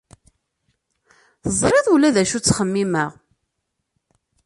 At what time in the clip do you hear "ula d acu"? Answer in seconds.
1.93-2.35